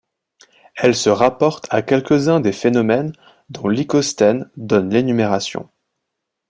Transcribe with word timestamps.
Elles 0.77 0.95
se 0.95 1.11
rapportent 1.11 1.67
à 1.71 1.83
quelques-uns 1.83 2.39
des 2.39 2.53
phénomènes 2.53 3.13
dont 3.49 3.67
Lycosthenes 3.67 4.49
donne 4.57 4.89
l’énumération. 4.89 5.69